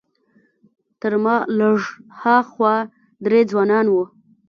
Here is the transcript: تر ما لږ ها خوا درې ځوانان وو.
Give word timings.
تر 1.01 1.13
ما 1.23 1.35
لږ 1.59 1.79
ها 2.21 2.37
خوا 2.49 2.75
درې 3.25 3.39
ځوانان 3.51 3.85
وو. 3.89 4.03